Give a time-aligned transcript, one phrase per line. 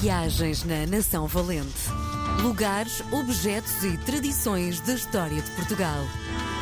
[0.00, 1.90] Viagens na Nação Valente.
[2.42, 6.04] Lugares, objetos e tradições da história de Portugal.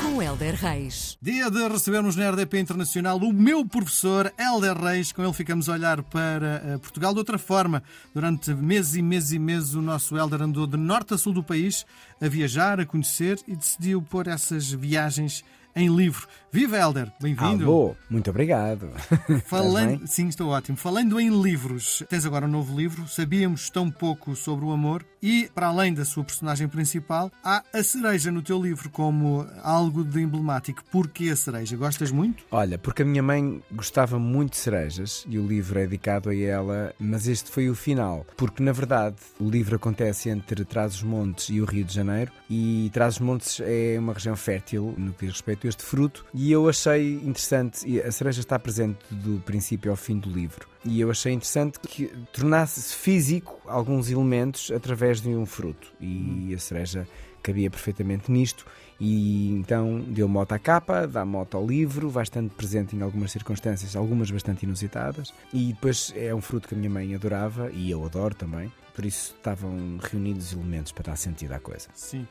[0.00, 1.18] Com Helder Reis.
[1.20, 5.10] Dia de recebermos na RDP Internacional o meu professor Helder Reis.
[5.10, 7.82] Com ele ficamos a olhar para eh, Portugal de outra forma.
[8.14, 11.42] Durante meses e meses e meses o nosso Helder andou de norte a sul do
[11.42, 11.84] país
[12.20, 15.44] a viajar, a conhecer e decidiu pôr essas viagens
[15.74, 16.26] em livro.
[16.52, 17.64] Viva Helder, bem-vindo.
[17.64, 18.88] Alô, muito obrigado.
[19.46, 20.76] Falando, sim, estou ótimo.
[20.76, 23.08] Falando em livros, tens agora um novo livro.
[23.08, 27.82] Sabíamos tão pouco sobre o amor e, para além da sua personagem principal, há a
[27.82, 30.84] cereja no teu livro como algo de emblemático.
[30.92, 31.76] Porquê a cereja?
[31.76, 32.44] Gostas muito?
[32.52, 36.36] Olha, porque a minha mãe gostava muito de cerejas e o livro é dedicado a
[36.36, 38.24] ela, mas este foi o final.
[38.36, 43.60] Porque, na verdade, o livro acontece entre Trás-os-Montes e o Rio de Janeiro e Trás-os-Montes
[43.60, 48.00] é uma região fértil no que diz respeito a este fruto e eu achei interessante,
[48.00, 52.06] a cereja está presente do princípio ao fim do livro, e eu achei interessante que
[52.32, 57.06] tornasse físico alguns elementos através de um fruto e a cereja
[57.42, 58.64] cabia perfeitamente nisto
[58.98, 63.32] e então deu moto à capa, dá moto ao livro, vai estando presente em algumas
[63.32, 67.90] circunstâncias, algumas bastante inusitadas e depois é um fruto que a minha mãe adorava e
[67.90, 71.88] eu adoro também, por isso estavam reunidos elementos para dar sentido à coisa.
[71.94, 72.26] Sim.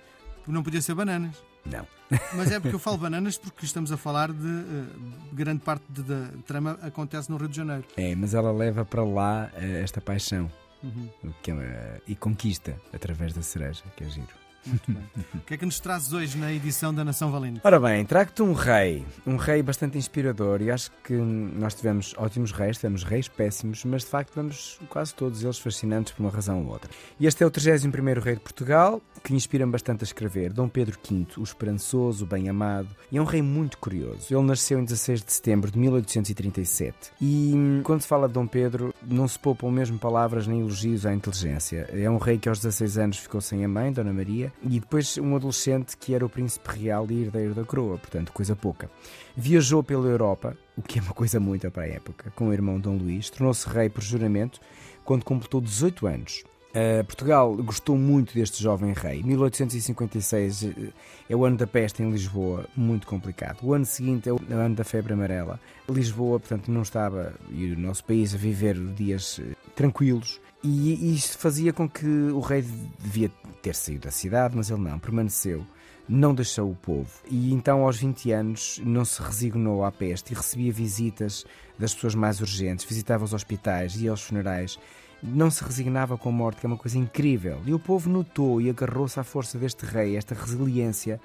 [0.48, 1.53] Não podia ser bananas.
[1.66, 1.88] Não.
[2.36, 4.86] Mas é porque eu falo bananas porque estamos a falar de uh,
[5.32, 7.86] grande parte da trama acontece no Rio de Janeiro.
[7.98, 10.52] É, mas ela leva para lá uh, esta paixão
[10.84, 11.10] Uhum.
[11.42, 14.43] que é, e conquista através da cereja, que é giro.
[14.66, 15.04] Muito bem.
[15.36, 17.62] O que é que nos trazes hoje na edição da Nação Valente?
[17.64, 22.52] Ora bem, trago-te um rei, um rei bastante inspirador e acho que nós tivemos ótimos
[22.52, 26.64] reis, tivemos reis péssimos, mas de facto tivemos quase todos eles fascinantes por uma razão
[26.64, 26.90] ou outra.
[27.20, 30.98] E este é o 31º rei de Portugal, que inspira-me bastante a escrever, Dom Pedro
[31.10, 34.28] V, o esperançoso, o bem-amado, e é um rei muito curioso.
[34.30, 38.94] Ele nasceu em 16 de setembro de 1837 e quando se fala de Dom Pedro
[39.06, 41.90] não se poupam mesmo palavras nem elogios à inteligência.
[41.92, 45.18] É um rei que aos 16 anos ficou sem a mãe, Dona Maria, e depois
[45.18, 48.90] um adolescente que era o príncipe real e herdeiro da coroa, portanto, coisa pouca.
[49.36, 52.80] Viajou pela Europa, o que é uma coisa muita para a época, com o irmão
[52.80, 54.60] Dom Luís, tornou-se rei por juramento
[55.04, 56.44] quando completou 18 anos.
[56.74, 59.22] Uh, Portugal gostou muito deste jovem rei.
[59.22, 60.94] 1856 uh,
[61.30, 63.60] é o ano da peste em Lisboa, muito complicado.
[63.62, 65.60] O ano seguinte é o ano da febre amarela.
[65.88, 70.42] Lisboa, portanto, não estava, e o nosso país, a viver dias uh, tranquilos.
[70.64, 72.62] E isto fazia com que o rei
[73.00, 73.30] devia
[73.62, 75.66] ter saído da cidade, mas ele não, permaneceu,
[76.08, 77.10] não deixou o povo.
[77.30, 81.46] E então, aos 20 anos, não se resignou à peste e recebia visitas
[81.78, 84.80] das pessoas mais urgentes, visitava os hospitais, ia aos funerais.
[85.24, 87.62] Não se resignava com a morte, que é uma coisa incrível.
[87.66, 91.20] E o povo notou e agarrou-se à força deste rei, esta resiliência,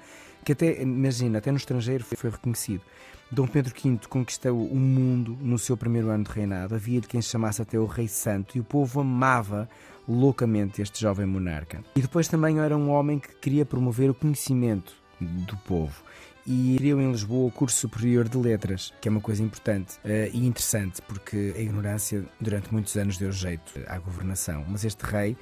[0.45, 2.81] que até, imagina, até no estrangeiro foi reconhecido.
[3.29, 6.75] Dom Pedro V conquistou o mundo no seu primeiro ano de reinado.
[6.75, 9.69] Havia de quem chamasse até o Rei Santo e o povo amava
[10.07, 11.83] loucamente este jovem monarca.
[11.95, 16.03] E depois também era um homem que queria promover o conhecimento do povo.
[16.45, 20.29] E criou em Lisboa o curso superior de letras, que é uma coisa importante uh,
[20.33, 24.65] e interessante, porque a ignorância durante muitos anos deu jeito à governação.
[24.67, 25.37] Mas este rei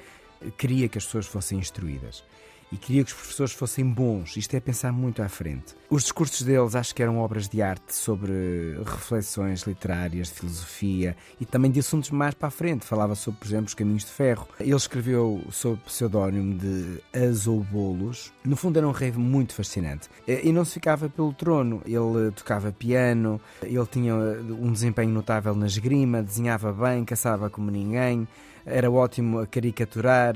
[0.58, 2.24] queria que as pessoas fossem instruídas
[2.72, 4.36] e queria que os professores fossem bons.
[4.36, 5.76] Isto é pensar muito à frente.
[5.90, 11.46] Os discursos deles acho que eram obras de arte sobre reflexões literárias, de filosofia e
[11.46, 12.86] também de assuntos mais para a frente.
[12.86, 14.48] Falava sobre, por exemplo, os caminhos de ferro.
[14.60, 18.34] Ele escreveu sob o pseudónimo de Azoubolos.
[18.44, 20.10] No fundo era um rei muito fascinante.
[20.28, 21.82] E não se ficava pelo trono.
[21.86, 28.28] Ele tocava piano, ele tinha um desempenho notável na esgrima, desenhava bem, caçava como ninguém,
[28.66, 30.36] era ótimo a caricaturar,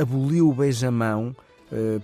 [0.00, 1.36] aboliu o beijamão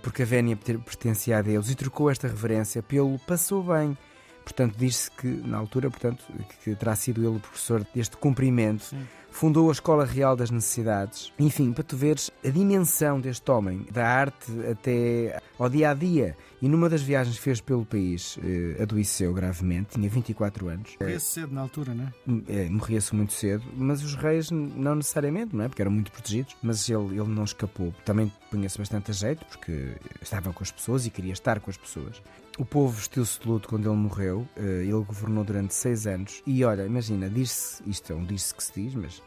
[0.01, 3.97] porque a vénia pertencia a Deus e trocou esta reverência pelo passou bem.
[4.43, 6.23] Portanto, diz-se que, na altura, portanto,
[6.63, 8.83] que terá sido ele o professor deste cumprimento.
[8.85, 9.07] Sim.
[9.31, 11.31] Fundou a Escola Real das Necessidades.
[11.39, 16.35] Enfim, para tu veres a dimensão deste homem, da arte até ao dia a dia.
[16.61, 20.97] E numa das viagens que fez pelo país, eh, adoeceu gravemente, tinha 24 anos.
[20.99, 22.11] Morria cedo na altura, não é?
[22.49, 25.69] Eh, Morria-se muito cedo, mas os reis não necessariamente, não é?
[25.69, 27.93] Porque eram muito protegidos, mas ele, ele não escapou.
[28.03, 31.77] Também punha-se bastante a jeito, porque estava com as pessoas e queria estar com as
[31.77, 32.21] pessoas.
[32.57, 34.45] O povo vestiu-se de luto quando ele morreu.
[34.57, 36.43] Ele governou durante seis anos.
[36.45, 39.18] E olha, imagina, diz-se, isto é um diz-se que se diz, mas,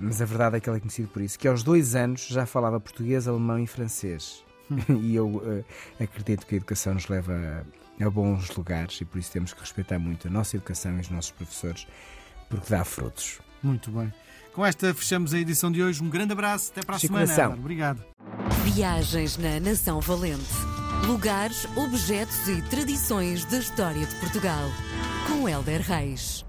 [0.00, 2.44] mas a verdade é que ele é conhecido por isso, que aos dois anos já
[2.44, 4.44] falava português, alemão e francês.
[5.00, 5.64] e eu uh,
[5.98, 7.64] acredito que a educação nos leva
[8.00, 11.00] a, a bons lugares e por isso temos que respeitar muito a nossa educação e
[11.00, 11.86] os nossos professores,
[12.48, 13.40] porque dá frutos.
[13.62, 14.12] Muito bem.
[14.52, 16.02] Com esta fechamos a edição de hoje.
[16.02, 16.72] Um grande abraço.
[16.72, 17.26] Até para a semana.
[17.26, 17.50] Circulação.
[17.52, 17.60] Helder.
[17.60, 18.04] Obrigado.
[18.64, 20.42] Viagens na Nação Valente.
[21.06, 24.68] Lugares, objetos e tradições da história de Portugal.
[25.28, 26.47] Com Helder Reis.